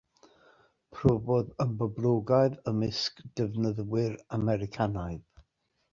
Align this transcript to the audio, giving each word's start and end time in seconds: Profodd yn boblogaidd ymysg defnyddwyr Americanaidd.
Profodd 0.99 1.51
yn 1.65 1.75
boblogaidd 1.83 2.57
ymysg 2.73 3.21
defnyddwyr 3.41 4.19
Americanaidd. 4.39 5.27